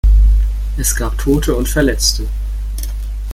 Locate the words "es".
0.77-0.95